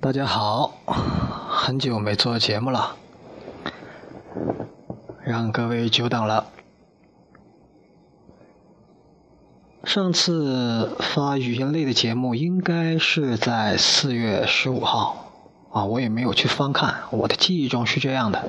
[0.00, 0.74] 大家好，
[1.48, 2.94] 很久没做节目了，
[5.24, 6.46] 让各位久等了。
[9.82, 15.32] 上次发语音类的节目应该是在四月十五号
[15.72, 18.44] 啊，我也没有去翻看，我的记忆中是这样的。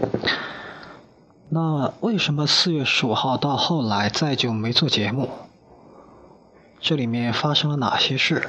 [1.50, 5.28] 那为什么四月十五号到后来再就没做节目？
[6.80, 8.48] 这里面发生了哪些事？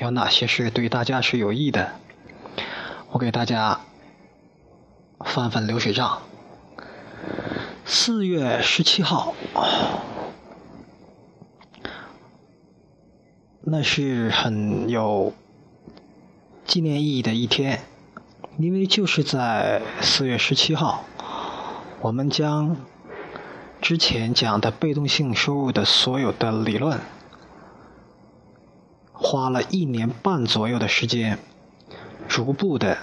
[0.00, 1.92] 有哪些事对大家是有益的？
[3.10, 3.80] 我给大家
[5.24, 6.20] 翻翻流水账。
[7.86, 9.34] 四月十七号，
[13.62, 15.32] 那是很有
[16.66, 17.80] 纪念意义的一天，
[18.58, 21.04] 因为就是在四月十七号，
[22.02, 22.76] 我们将
[23.80, 27.00] 之前讲的被动性收入的所有的理论。
[29.14, 31.38] 花了一年半左右的时间，
[32.28, 32.98] 逐步的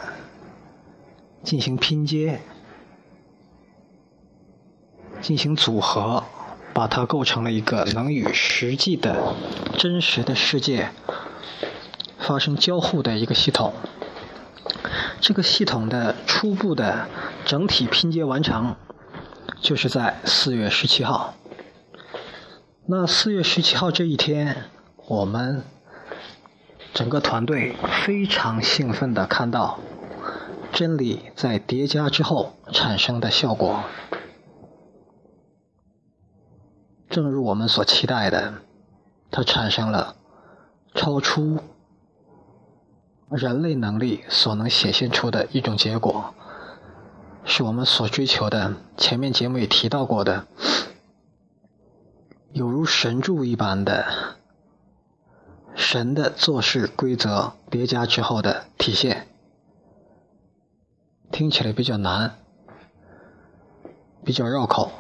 [1.44, 2.42] 进行拼接、
[5.20, 6.24] 进行组合，
[6.74, 9.36] 把它构成了一个能与实际的
[9.78, 10.92] 真实的世界
[12.20, 13.74] 发生交互的一个系统。
[15.20, 17.08] 这个系统的初步的
[17.46, 18.76] 整体拼接完成，
[19.60, 21.34] 就是在四月十七号。
[22.86, 24.66] 那四月十七号这一天，
[25.08, 25.64] 我们。
[26.96, 29.80] 整个团队非常兴奋的看到
[30.72, 33.84] 真理在叠加之后产生的效果，
[37.10, 38.54] 正如我们所期待的，
[39.30, 40.16] 它产生了
[40.94, 41.60] 超出
[43.30, 46.34] 人类能力所能显现出的一种结果，
[47.44, 48.74] 是我们所追求的。
[48.96, 50.48] 前面节目也提到过的，
[52.54, 54.38] 有如神助一般的。
[55.76, 59.28] 神的做事规则叠加之后的体现，
[61.32, 62.38] 听起来比较难，
[64.24, 64.92] 比较绕口，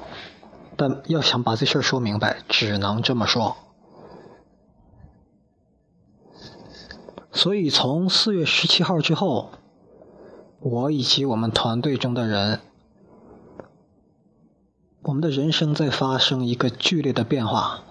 [0.75, 3.55] 但要想把这事儿说明白，只能这么说。
[7.31, 9.51] 所以从四月十七号之后，
[10.59, 12.59] 我以及我们团队中的人，
[15.03, 17.83] 我们的人生在发生一个剧烈的变化。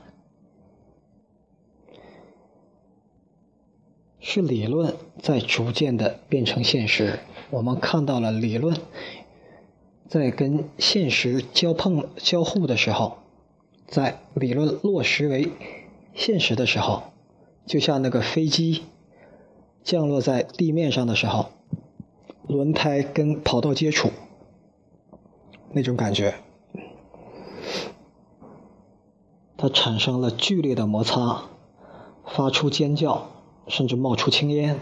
[4.35, 8.77] 是理论在逐渐的变成现实，我们看到了理论
[10.09, 13.19] 在跟现实交碰交互的时候，
[13.87, 15.53] 在理论落实为
[16.15, 17.05] 现实的时候，
[17.65, 18.83] 就像那个飞机
[19.85, 21.51] 降落在地面上的时候，
[22.49, 24.11] 轮胎跟跑道接触
[25.71, 26.35] 那种感觉，
[29.57, 31.45] 它产生了剧烈的摩擦，
[32.27, 33.31] 发出尖叫。
[33.67, 34.79] 甚至冒出青烟，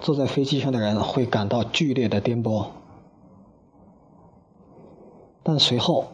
[0.00, 2.66] 坐在飞机上的人会感到剧烈的颠簸，
[5.42, 6.08] 但随后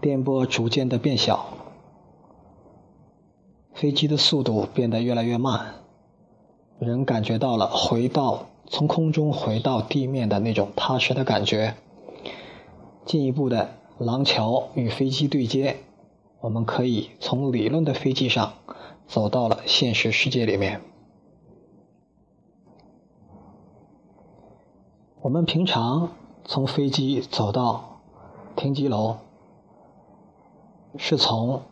[0.00, 1.46] 颠簸逐渐的变小，
[3.72, 5.74] 飞机的速度变得越来越慢，
[6.78, 11.74] 人感觉到了回到从空中回到地面的那种踏实的感觉。
[13.06, 15.78] 进一步的廊桥与飞机对接，
[16.40, 18.52] 我们可以从理论的飞机上。
[19.08, 20.80] 走到了现实世界里面。
[25.20, 26.10] 我们平常
[26.44, 28.00] 从飞机走到
[28.54, 29.16] 停机楼，
[30.96, 31.62] 是从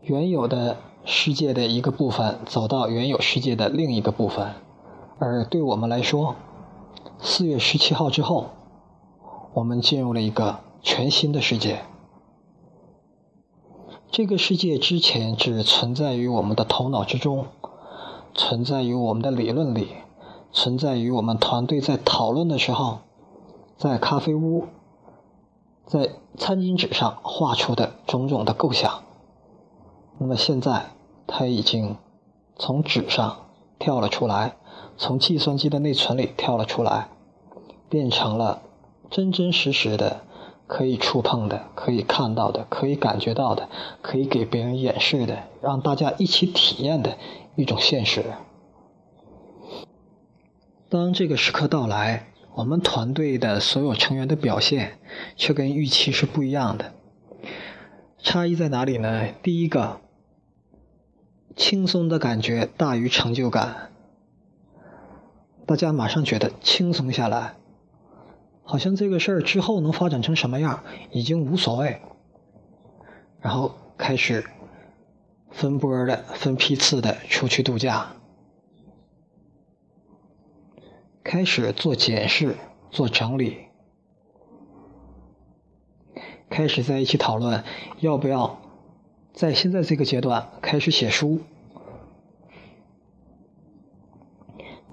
[0.00, 4.54] 原有的世界的一个部分走到原有世界的另一个部分。
[5.18, 6.36] 而对我们来说，
[7.18, 8.46] 四月十七号之后，
[9.52, 11.82] 我们进入了一个全新的世界。
[14.12, 17.46] 这个世界之前只存在于我们的头脑之中，
[18.34, 19.88] 存在于我们的理论里，
[20.52, 22.98] 存在于我们团队在讨论的时候，
[23.76, 24.66] 在咖啡屋，
[25.86, 29.04] 在餐巾纸上画出的种种的构想。
[30.18, 30.90] 那么现在，
[31.28, 31.96] 它已经
[32.56, 33.46] 从纸上
[33.78, 34.56] 跳了出来，
[34.98, 37.10] 从计算机的内存里跳了出来，
[37.88, 38.60] 变成了
[39.08, 40.22] 真真实实的。
[40.70, 43.68] 可以触碰的，可以看到的，可以感觉到的，
[44.02, 47.18] 可以给别人演示的，让大家一起体验的
[47.56, 48.24] 一种现实。
[50.88, 55.00] 当这个时刻到来，我们团队的所有成员的表现
[55.34, 56.92] 却跟预期是不一样的。
[58.18, 59.26] 差异在哪里呢？
[59.42, 60.00] 第一个，
[61.56, 63.90] 轻松的感觉大于成就感，
[65.66, 67.56] 大家马上觉得轻松下来。
[68.70, 72.00] 好像这个事儿之后能发展成什么样已经无所谓，
[73.40, 74.44] 然后开始
[75.50, 78.12] 分波的、分批次的出去度假。
[81.24, 82.54] 开始做检视、
[82.92, 83.56] 做整理，
[86.48, 87.64] 开始在一起讨论
[87.98, 88.60] 要不要
[89.32, 91.40] 在现在这个阶段开始写书。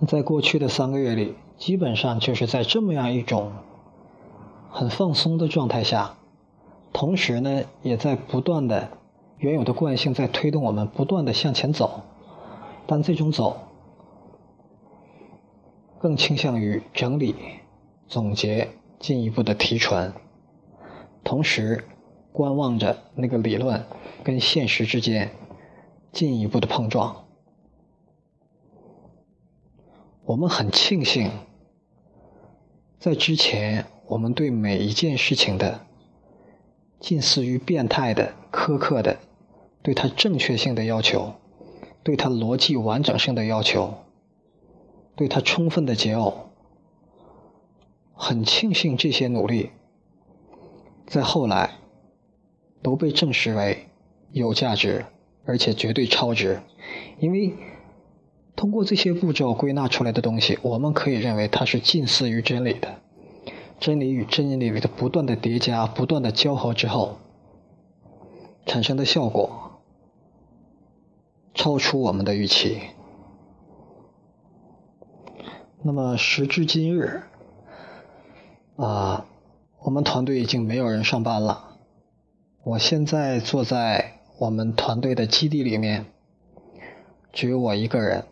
[0.07, 3.53] 在过去的三个月里，基本上就是在这么样一种
[4.69, 6.17] 很放松的状态下，
[6.93, 8.89] 同时呢，也在不断的
[9.37, 12.01] 原有的惯性在推动我们不断的向前走，
[12.85, 13.57] 但这种走
[15.99, 17.35] 更倾向于整理、
[18.07, 18.69] 总结、
[18.99, 20.13] 进一步的提纯，
[21.23, 21.85] 同时
[22.31, 23.83] 观望着那个理论
[24.23, 25.31] 跟现实之间
[26.11, 27.25] 进一步的碰撞。
[30.23, 31.31] 我们很庆幸，
[32.99, 35.81] 在之前我们对每一件事情的
[36.99, 39.17] 近似于变态的苛刻的
[39.81, 41.33] 对它正确性的要求，
[42.03, 43.95] 对它逻辑完整性的要求，
[45.15, 46.33] 对它充分的解耦，
[48.13, 49.71] 很庆幸这些努力
[51.05, 51.75] 在后来
[52.81, 53.87] 都被证实为
[54.31, 55.05] 有价值，
[55.45, 56.61] 而且绝对超值，
[57.19, 57.53] 因为。
[58.55, 63.01] 通过这些步骤归纳出来的东西，我们可以认为它是近似于真理的。
[63.79, 67.17] 真理与真理的不断的叠加、不断的交合之后，
[68.65, 69.81] 产生的效果
[71.53, 72.81] 超出我们的预期。
[75.83, 77.21] 那么时至今日，
[78.75, 79.25] 啊，
[79.79, 81.77] 我们团队已经没有人上班了。
[82.63, 86.07] 我现在坐在我们团队的基地里面，
[87.31, 88.25] 只有我一个人。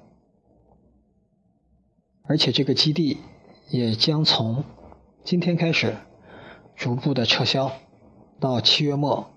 [2.24, 3.20] 而且这个基地
[3.70, 4.64] 也将从
[5.26, 5.96] 今天开始
[6.76, 7.72] 逐步的撤销，
[8.40, 9.32] 到七月末，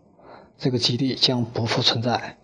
[0.58, 2.36] 这个基地将不复存在。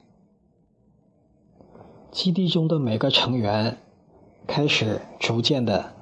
[2.11, 3.77] 基地中的每个成员
[4.47, 5.93] 开始逐渐的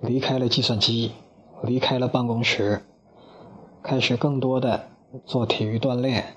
[0.00, 1.10] 离开了计算机，
[1.64, 2.82] 离开了办公室，
[3.82, 4.90] 开始更多的
[5.26, 6.36] 做体育锻炼，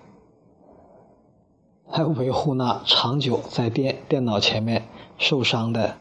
[1.87, 4.87] 还维护那长久在电电脑前面
[5.19, 6.00] 受伤的。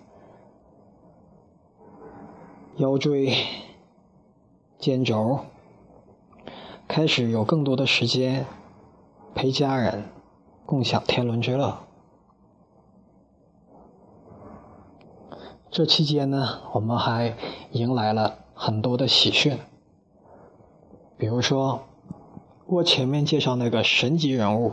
[2.80, 3.36] 腰椎、
[4.78, 5.40] 肩轴
[6.88, 8.46] 开始有更多的时间
[9.34, 10.04] 陪家人，
[10.64, 11.80] 共享天伦之乐。
[15.70, 17.36] 这期间呢，我们还
[17.72, 19.58] 迎来了很多的喜讯，
[21.18, 21.82] 比如说
[22.64, 24.72] 我前面介绍那个神级人物，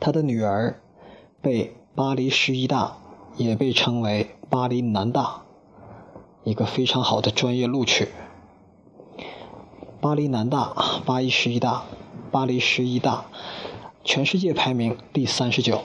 [0.00, 0.80] 他的女儿
[1.40, 2.96] 被巴黎十一大，
[3.36, 5.44] 也被称为巴黎南大。
[6.42, 8.08] 一个非常好的专业录取，
[10.00, 11.84] 巴黎南大、巴黎十一大、
[12.30, 13.26] 巴黎十一大，
[14.04, 15.82] 全世界排名第三十九。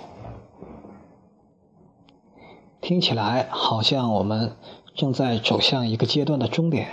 [2.80, 4.56] 听起来好像我们
[4.94, 6.88] 正在走向一个阶段的终点，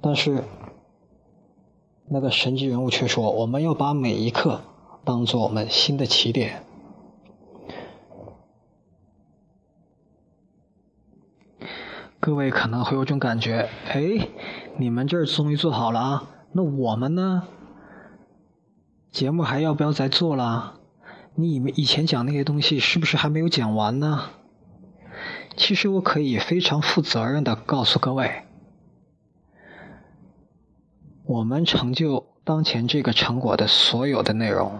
[0.00, 0.44] 但是
[2.08, 4.62] 那个神级人物却说：“我们要把每一刻
[5.04, 6.64] 当做我们新的起点。”
[12.24, 14.28] 各位可能会有种感觉，哎，
[14.78, 17.48] 你们这儿终于做好了啊，那我们呢？
[19.10, 20.74] 节目还要不要再做了？
[21.34, 24.26] 你们以前讲那些东西是不是还没有讲完呢？
[25.56, 28.44] 其实我可以非常负责任的告诉各位，
[31.24, 34.78] 我们成就当前这个成果的所有的内容，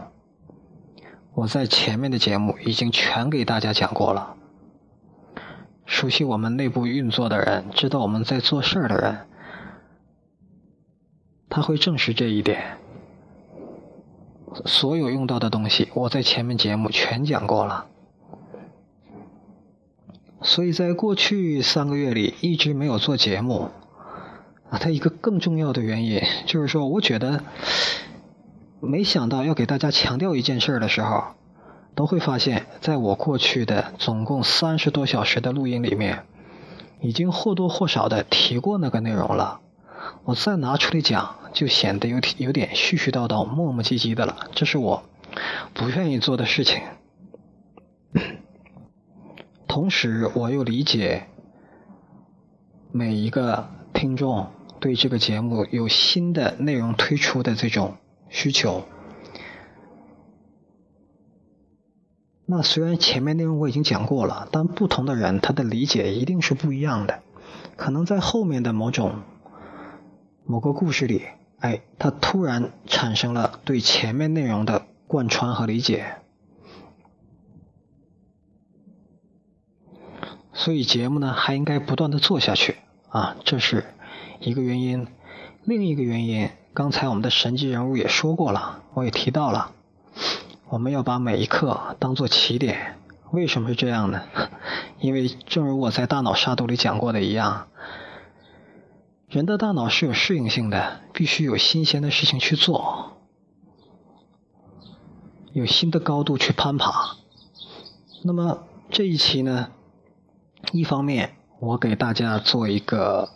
[1.34, 4.37] 我在前面的节目已经全给大家讲过了。
[5.84, 9.26] 熟悉我们内部运作的人，知道我们在做事儿的人，
[11.48, 12.78] 他会证实这一点。
[14.64, 17.86] 所有用到的东西，我在前面节目全讲过了。
[20.42, 23.70] 所以在过去三个月里一直没有做节目，
[24.70, 27.44] 啊，它一个更重要的原因就是说，我觉得
[28.80, 31.24] 没想到要给大家强调一件事的时候。
[31.94, 36.25] 都会发现，在我过去的总共三十多小时的录音里面，
[37.00, 39.61] 已经或多或少的提过那个内容了。
[40.25, 44.49] 我再拿出来讲，就显得有有点絮絮叨叨、磨磨唧唧的了。
[44.54, 45.02] 这是我
[45.75, 46.80] 不愿意做的事情。
[49.68, 51.28] 同时，我又理解
[52.90, 54.46] 每一个听众
[54.80, 57.96] 对这个节目有新的内容推出的这种
[58.28, 58.82] 需求。
[62.54, 67.23] 那虽然前面内容我已经讲过了，但不同的人他的理解一定是不一样的。
[67.76, 69.23] 可能在后面的某种
[70.44, 71.23] 某个故事里，
[71.61, 76.16] 哎，他突然产生了对前面内容的贯穿和理解。
[80.52, 82.76] 所以节目呢还应该不断的做下去
[83.09, 83.87] 啊，这是
[84.40, 85.06] 一个原因。
[85.64, 89.73] 另一个原因，刚才我们的神级人物也说过了，我也提到了，
[90.73, 92.99] 我们要把每一刻当做起点。
[93.31, 94.23] 为什么是这样呢？
[95.00, 97.69] 因为正如我在大脑杀毒里讲过的一样，
[99.29, 103.19] 人的大脑是有适应性的，必须有新鲜的事情去做，
[105.52, 107.17] 有新的高度去攀爬。
[108.25, 109.73] 那么这一期呢，
[110.73, 113.29] 一方面我给大家做一个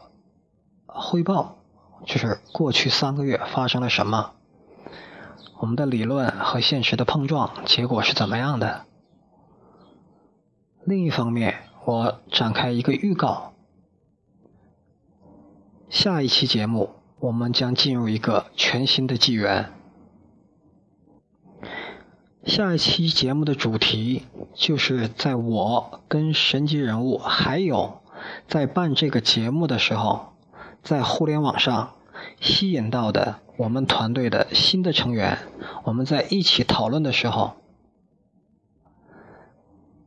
[0.87, 1.59] 汇报，
[2.07, 4.33] 就是过去三个月发生了什么，
[5.59, 8.85] 我们的理论和现实的碰撞结果是怎么样的。
[10.85, 13.55] 另一方面，我展开一个预告，
[15.89, 19.73] 下一期节目我们将进入一个全新的纪元。
[22.45, 28.03] 下一期节目的主题就是在我跟神级人物还有
[28.47, 30.35] 在办这个节目的时候，
[30.83, 31.95] 在互联网上
[32.41, 35.39] 吸引到的我们团队的新的成员，
[35.85, 37.53] 我们在一起讨论的时候。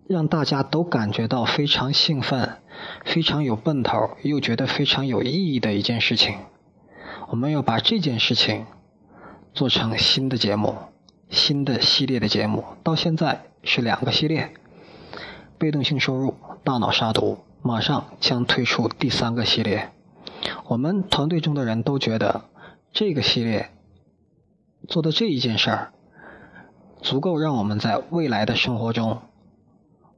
[0.08, 2.58] 让大家都感觉到非常兴奋、
[3.06, 6.40] 非常有奔头，又觉得非常有意义的一件事情。
[7.28, 8.66] 我们要把这件事情
[9.54, 10.76] 做成新的节目、
[11.30, 12.64] 新的系列的节目。
[12.82, 14.52] 到现在是两个系列：
[15.60, 16.34] 被动性收入、
[16.64, 17.38] 大脑杀毒。
[17.62, 19.92] 马上将推出第三个系列。
[20.70, 22.46] 我们团队中的人都觉得
[22.92, 23.72] 这个系列
[24.88, 25.94] 做的这一件事儿，
[27.02, 29.20] 足够让我们在未来的生活中。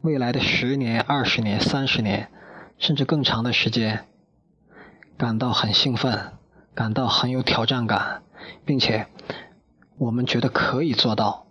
[0.01, 2.29] 未来的十年、二十年、三十年，
[2.77, 4.03] 甚至更长的时间，
[5.17, 6.33] 感到很兴奋，
[6.75, 8.21] 感到很有挑战感，
[8.65, 9.07] 并且
[9.97, 11.47] 我们觉得可以做到，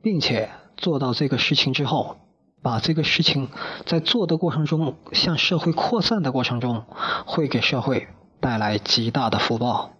[0.00, 2.16] 并且做到这个事情之后，
[2.60, 3.48] 把这个事情
[3.86, 6.84] 在做的过程中向社会扩散的过程中，
[7.26, 8.08] 会给社会
[8.40, 9.94] 带来极大的福报。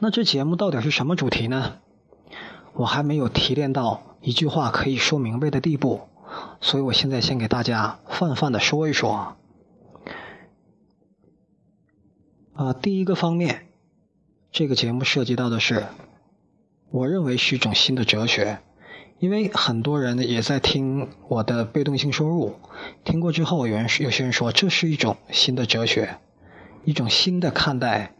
[0.00, 1.78] 那这节目到底是什么主题呢？
[2.74, 6.02] 我还没有提炼到一句话可以说明白的地步，
[6.60, 9.36] 所以我现在先给大家泛泛的说一说。
[12.54, 13.68] 啊，第一个方面，
[14.52, 15.86] 这个节目涉及到的是，
[16.90, 18.58] 我认为是一种新的哲学，
[19.18, 22.54] 因为很多人也在听我的被动性收入，
[23.04, 26.18] 听过之后，有人有些人说这是一种新的哲学，
[26.84, 28.14] 一种新的看待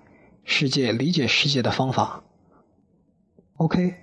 [0.44, 2.22] 世界、理解世界的方法。
[3.56, 3.94] OK。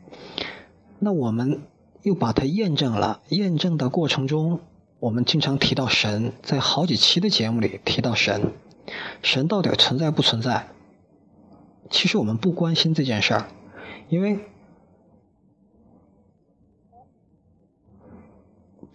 [0.98, 1.62] 那我们
[2.04, 3.22] 又把它验证了。
[3.30, 4.62] 验证的过程中，
[5.00, 8.54] 我们经常提到神，在好几期的节目里提到神。
[9.22, 10.68] 神到底存在不存在？
[11.90, 13.48] 其实我们不关心这件事儿，
[14.10, 14.40] 因为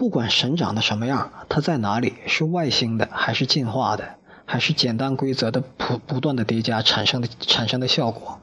[0.00, 4.14] 不管神长得什么样，它在哪里，是外星的还是进化的，
[4.46, 8.40] 还是简单规则的不不断的叠加产生的产生的效果。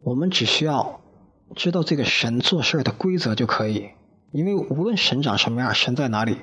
[0.00, 1.02] 我们只需要
[1.54, 3.90] 知道这个神做事的规则就可以，
[4.32, 6.38] 因为无论神长什么样，神在哪里，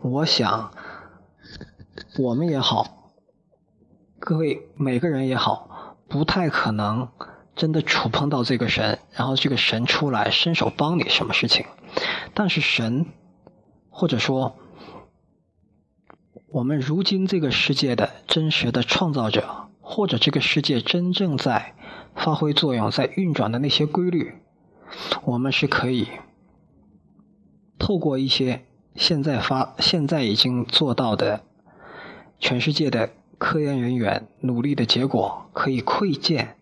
[0.00, 0.72] 我想
[2.18, 3.12] 我们也好，
[4.18, 7.10] 各位每个人也好，不太可能
[7.54, 11.66] 真的触碰到这个神，然后这个神出来伸手帮你什么事情。
[12.34, 13.06] 但是神，
[13.88, 14.56] 或者说
[16.48, 21.74] 我们如今这个世界的真实的创造者，或者这个世界真正在。
[22.12, 24.34] 发挥作用在运转的那些规律，
[25.22, 26.08] 我们是可以
[27.78, 28.66] 透过一些
[28.96, 31.44] 现在发现在已经做到的
[32.40, 36.56] 全世界的科研人员努力的结果，可以窥见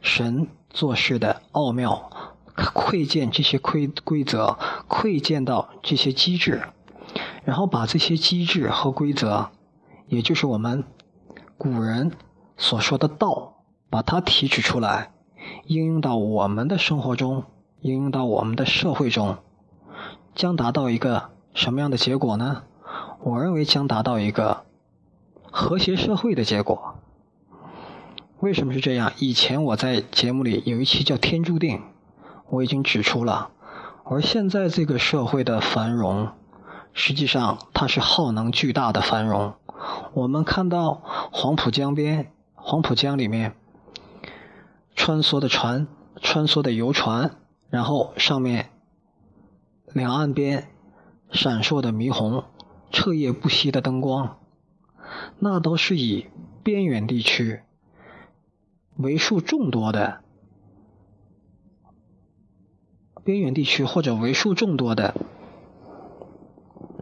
[0.00, 2.09] 神做事的奥妙，
[2.54, 6.62] 窥见这些规规则，窥见到这些机制，
[7.44, 9.50] 然后把这些机制和规则，
[10.08, 10.84] 也就是我们
[11.56, 12.12] 古人
[12.56, 13.56] 所说的道。
[13.92, 15.10] 把它提取出来，
[15.64, 17.42] 应用到我们的生活中，
[17.80, 19.38] 应用到我们的社会中，
[20.32, 22.62] 将达到一个什么样的结果呢？
[23.24, 24.64] 我认为将达到一个
[25.42, 27.00] 和谐社会的结果。
[28.38, 29.12] 为什么是这样？
[29.18, 31.78] 以前我在节目里有一期叫《天注定》，
[32.50, 33.50] 我已经指出了。
[34.04, 36.32] 而现在这个社会的繁荣，
[36.92, 39.54] 实际上它是耗能巨大的繁荣。
[40.12, 41.00] 我们看到
[41.32, 43.54] 黄浦江边，黄浦江里面。
[44.96, 45.86] 穿梭的船，
[46.20, 47.36] 穿梭的游船，
[47.70, 48.70] 然后上面
[49.94, 50.68] 两岸边
[51.30, 52.44] 闪烁的霓虹，
[52.90, 54.36] 彻夜不息的灯光，
[55.38, 56.26] 那都是以
[56.62, 57.62] 边远地区
[58.96, 60.20] 为数众多的
[63.24, 65.14] 边远地区或者为数众多的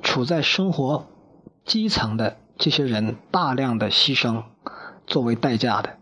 [0.02, 1.06] 处在生活
[1.64, 4.42] 基层的这些人大量的牺牲
[5.06, 5.96] 作为代价的。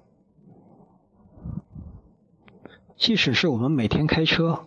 [2.96, 4.64] 即使是我们每天开车，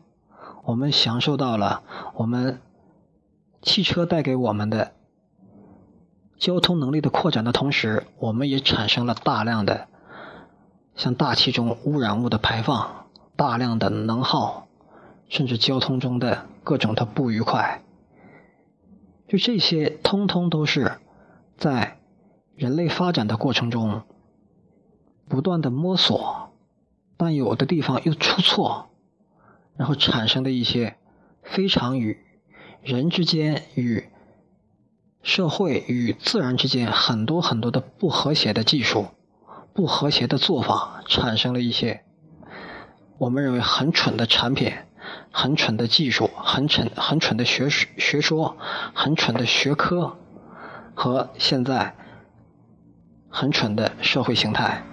[0.64, 1.82] 我们享受到了
[2.14, 2.62] 我们
[3.62, 4.94] 汽车带给我们的
[6.38, 9.88] 交通能力的扩展的同时，我们也产生了大量的
[10.96, 14.69] 像大气中污染物的排放，大量的能耗。
[15.30, 17.84] 甚至交通中的各种的不愉快，
[19.28, 20.94] 就这些，通通都是
[21.56, 22.00] 在
[22.56, 24.02] 人类发展的过程中
[25.28, 26.52] 不断的摸索，
[27.16, 28.90] 但有的地方又出错，
[29.78, 30.98] 然后产生的一些
[31.44, 32.18] 非常与
[32.82, 34.10] 人之间、与
[35.22, 39.06] 社会与自然之间很多很多的不和谐的技术、
[39.74, 42.04] 不和谐的做法，产生了一些
[43.20, 44.74] 我们认为很蠢的产品。
[45.32, 48.58] 很蠢的技术，很蠢、很蠢的学学说，
[48.94, 50.18] 很蠢的学科，
[50.94, 51.96] 和现在
[53.30, 54.84] 很蠢的社会形态。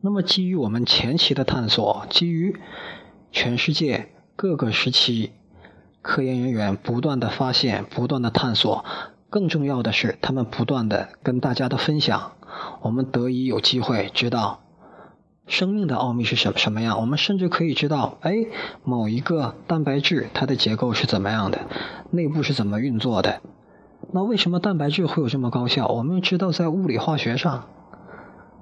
[0.00, 2.58] 那么，基于我们前期的探索，基于
[3.30, 5.32] 全世界各个时期
[6.00, 8.84] 科研人员不断的发现、不断的探索，
[9.30, 12.32] 更重要的是，他们不断的跟大家的分享，
[12.80, 14.61] 我们得以有机会知道。
[15.46, 17.00] 生命的奥秘是什什么样？
[17.00, 18.46] 我们甚至可以知道，哎，
[18.84, 21.66] 某一个蛋白质它的结构是怎么样的，
[22.10, 23.40] 内部是怎么运作的？
[24.12, 25.88] 那为什么蛋白质会有这么高效？
[25.88, 27.68] 我们知道在物理化学上，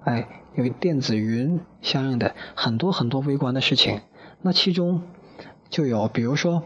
[0.04, 4.00] 哎，有电子云相应的很多很多微观的事情。
[4.40, 5.02] 那其中
[5.68, 6.62] 就有，比如说，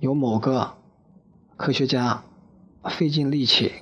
[0.00, 0.74] 有某个
[1.56, 2.24] 科学家
[2.84, 3.72] 费尽力气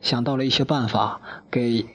[0.00, 1.86] 想到了一些办法给。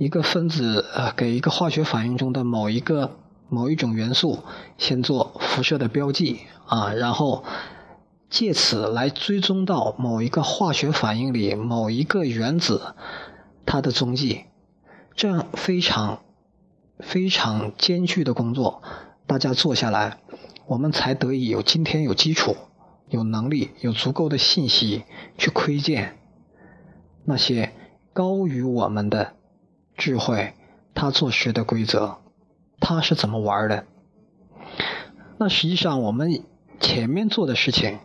[0.00, 3.18] 一个分子呃，给一个化学反应中的某一个
[3.50, 4.38] 某一种元素
[4.78, 7.44] 先做辐射的标记啊，然后
[8.30, 12.94] 借此来追踪到某一个化学反应里某一个原子
[13.66, 14.46] 它的踪迹，
[15.14, 16.20] 这样非常
[17.00, 18.82] 非常艰巨的工作，
[19.26, 20.16] 大家做下来，
[20.66, 22.56] 我们才得以有今天有基础、
[23.10, 25.04] 有能力、有足够的信息
[25.36, 26.16] 去窥见
[27.26, 27.74] 那些
[28.14, 29.34] 高于我们的。
[30.00, 30.54] 智慧，
[30.94, 32.16] 他做事的规则，
[32.80, 33.84] 他是怎么玩的？
[35.38, 36.42] 那实际上我们
[36.80, 37.98] 前面做的事情，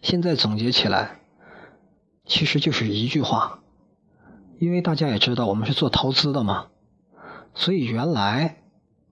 [0.00, 1.18] 现在总结起来，
[2.24, 3.58] 其实就是一句话。
[4.60, 6.68] 因为大家也知道，我们是做投资的嘛，
[7.54, 8.58] 所以原来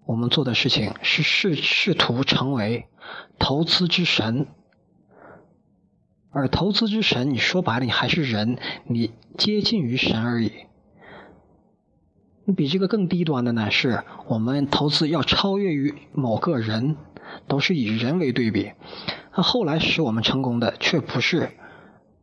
[0.05, 2.87] 我们做的事情是试试图成为
[3.41, 4.47] 投资之神，
[6.31, 10.53] 而投资之神，你说白了，你还是人，你接近于神而已。
[12.49, 16.97] 你比这个更低端的呢，是我们投资要超越于某个人，
[17.49, 18.71] 都是以人为对比。
[19.35, 21.51] 那后来使我们成功的，却不是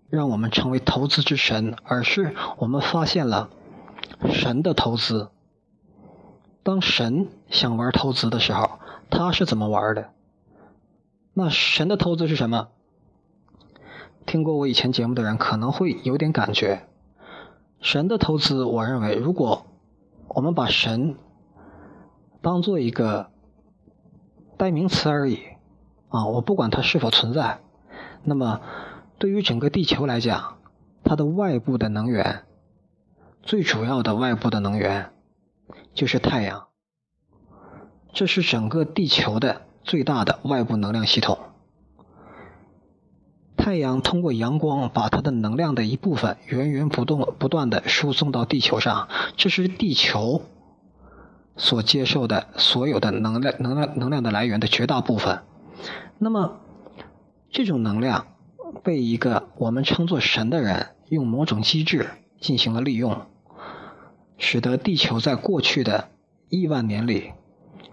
[0.10, 3.50] 让我们成为投资之神，而是我们发现了
[4.32, 5.30] 神的投资。
[6.64, 10.12] 当神想玩投资的时候，他是怎么玩的？
[11.34, 12.70] 那神的投资是什么？
[14.26, 16.88] 听过我以前节目的人可能会有点感觉。
[17.82, 19.66] 神的投资，我认为如果。
[20.34, 21.16] 我们把神
[22.42, 23.30] 当做一个
[24.58, 25.40] 代名词而已
[26.10, 27.60] 啊，我不管它是否存在。
[28.24, 28.62] 那么，
[29.20, 30.58] 对于整个地球来讲，
[31.04, 32.46] 它的外部的能源，
[33.44, 35.12] 最主要的外部的能源
[35.94, 36.68] 就是太阳，
[38.12, 41.38] 这是整个地球的最大的外部能量系统。
[43.56, 50.42] 太阳通过阳光把它的能量的一部分源源不动不断的输送到地球上，这是地球
[51.56, 55.44] 所接受的所有的能量能量能量的来源的绝大部分。
[56.18, 56.60] 那么
[57.52, 58.28] 这种能量
[58.84, 63.22] 被一个我们称作神的人用某种机制进行了利用，
[64.38, 66.10] 使得地球在过去的
[66.50, 67.32] 亿万年里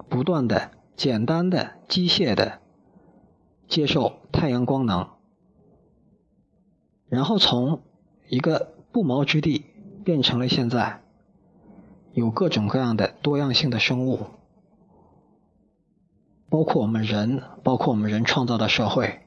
[0.09, 2.61] 不断的简单的机械的
[3.69, 5.07] 接受太阳光能。
[7.11, 7.83] 然后从
[8.29, 9.67] 一个不毛之地
[10.05, 11.03] 变成了现在
[12.13, 14.27] 有各种各样的多样性的生物，
[16.49, 19.21] 包括我们人，包括我们人创造的社会，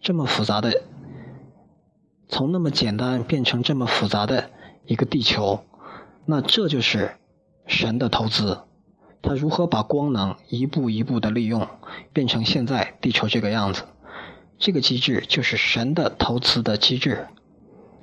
[0.00, 0.82] 这么复杂的，
[2.26, 4.50] 从那么简单变成这么复杂的
[4.86, 5.60] 一个地球，
[6.24, 7.16] 那这就是
[7.66, 8.60] 神的投资。
[9.22, 11.68] 他如何把光能一步一步的利用，
[12.12, 13.82] 变成现在地球这个样子？
[14.58, 17.26] 这个机制就是神的投资的机制，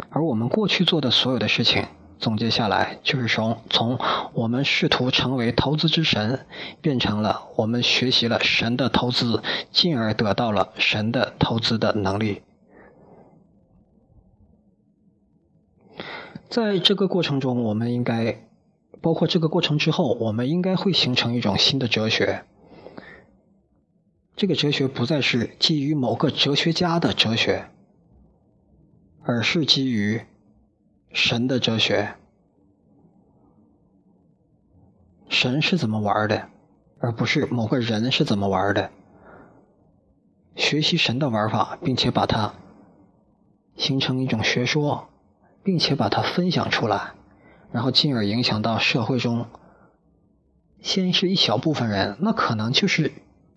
[0.09, 1.87] 而我们过去做的所有的事情，
[2.19, 3.99] 总结下来，就是从从
[4.33, 6.45] 我们试图成为投资之神，
[6.79, 12.41] 变成了我们学习了神的投资，进而得到了神的投资的能力。
[16.49, 18.47] 在这个过程中，我们应该，
[19.01, 22.43] 包括这个过程之后，我们应该会形成一种新的哲学。
[24.35, 27.69] 这个哲学不再是基于某个哲学家的哲学，
[29.23, 30.25] 而是基于。
[31.15, 32.15] 神的哲学，
[35.29, 36.49] 神是怎么玩的，
[36.97, 38.89] 而不是某个人是怎么玩的。
[40.55, 42.55] 学习神的玩法，并且把它
[43.75, 45.07] 形成一种学说，
[45.61, 47.11] 并且把它分享出来，
[47.71, 49.45] 然后进而影响到社会中，
[50.81, 53.11] 先是一小部分人，那可能就是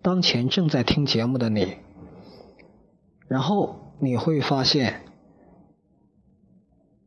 [0.06, 1.78] 当前正在听节目的你，
[3.26, 5.02] 然后你会发现。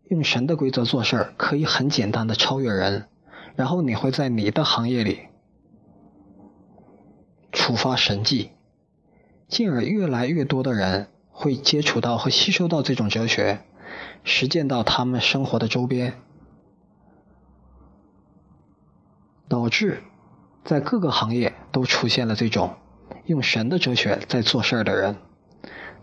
[0.09, 3.07] 用神的规则做事儿，可以很简单的超越人，
[3.55, 5.29] 然后你会在你的行业里
[7.53, 8.49] 触发神迹，
[9.47, 13.62] 进而越来越多的人会接触到和吸收到这种哲学，
[14.25, 16.15] 实践到他们生活的周边，
[19.47, 20.03] 导致
[20.65, 22.75] 在各个行业都出现了这种
[23.30, 25.15] 用神的哲学在做事儿的人，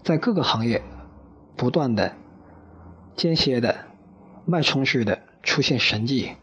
[0.04, 0.80] 在各个行业
[1.56, 2.14] 不断的
[3.16, 3.84] 间歇的。
[4.48, 6.36] 脉冲式的出现神迹，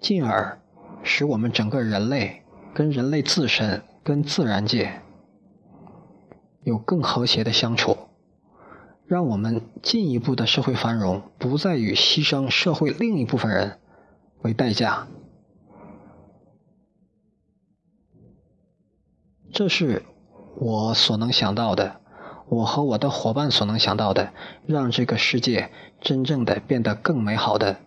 [0.00, 0.60] 进而
[1.04, 2.42] 使我们整个人类
[2.74, 5.00] 跟人类自身、跟自然界
[6.64, 7.96] 有更和谐的相处，
[9.06, 13.78] 让我们进一步的社会繁荣不再以牺牲社会另一部分人
[14.42, 15.06] 为代价。
[19.54, 20.04] 这是
[20.56, 22.00] 我所能想到的。
[22.48, 24.34] 我和我的伙伴所能想到的，
[24.66, 27.80] 让这个世界真正的变得更美好的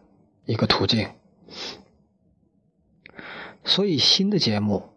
[0.45, 1.09] 一个途径。
[3.63, 4.89] 所以，新的节目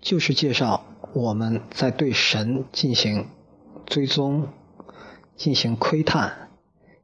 [0.00, 3.28] 就是介绍我们在对神进行
[3.84, 4.48] 追踪、
[5.36, 6.50] 进行窥探、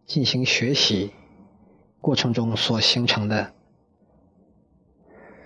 [0.06, 1.12] 进行学习
[2.00, 3.52] 过程中所形成的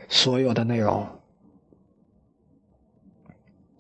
[0.08, 1.06] 所有的内容。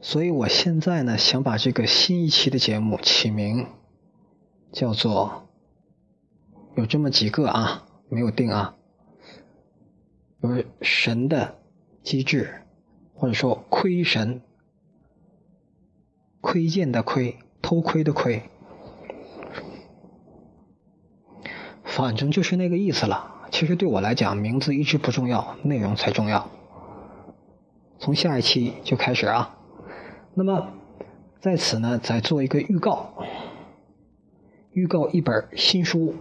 [0.00, 3.66] 所以我现在呢，想把这个新一期的节目起名
[4.70, 5.48] 叫做
[6.76, 8.76] 有这么几个啊，没有定啊，
[10.42, 11.56] 有神的
[12.02, 12.62] 机制，
[13.14, 14.42] 或者说窥神、
[16.42, 18.42] 窥见的窥、偷窥的窥，
[21.82, 23.33] 反正就是那个意思了。
[23.54, 26.50] 其实对我来讲，名字一直不重要，内容才重要。
[28.00, 29.56] 从下一期就开始啊。
[30.34, 30.70] 那么，
[31.38, 33.14] 在此呢，再做一个预告，
[34.72, 36.16] 预告一本新书。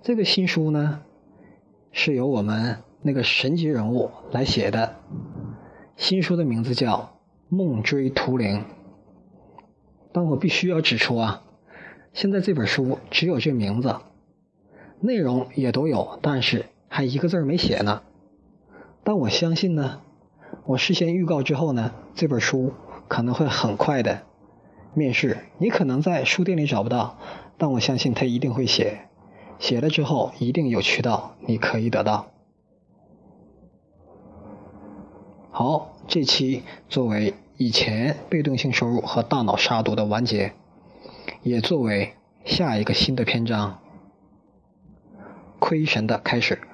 [0.00, 1.02] 这个新书呢，
[1.92, 4.96] 是由我们那个神级人物来写的。
[5.98, 6.96] 新书的名字叫
[7.54, 8.60] 《梦追图灵》。
[10.14, 11.42] 但我必须要指出啊，
[12.14, 13.94] 现在这本书只有这名字，
[15.00, 18.02] 内容也都有，但是还一个字没写呢。
[19.04, 20.00] 但我相信呢，
[20.64, 22.72] 我事先预告之后呢，这本书。
[23.08, 24.20] 可能会很快的
[24.92, 27.16] 面试，你可能在书店里找不到，
[27.56, 29.08] 但我相信他一定会写，
[29.58, 32.26] 写了之后一定有渠道你可以得到。
[35.50, 40.52] 好，这期作为以前被动性收入和大脑杀毒的完结，
[41.42, 42.12] 也作为
[42.44, 43.78] 下一个新的篇章，
[45.58, 46.67] 亏神的开始。